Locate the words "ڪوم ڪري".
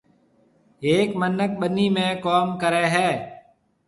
2.25-2.85